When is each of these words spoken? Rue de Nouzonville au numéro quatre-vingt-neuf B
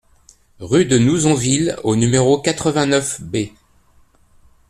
Rue 0.59 0.85
de 0.85 0.97
Nouzonville 0.97 1.77
au 1.83 1.95
numéro 1.95 2.41
quatre-vingt-neuf 2.41 3.21
B 3.21 3.49